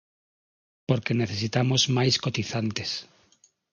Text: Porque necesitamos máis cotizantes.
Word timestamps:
Porque 0.87 1.19
necesitamos 1.21 1.81
máis 1.97 2.15
cotizantes. 2.25 2.89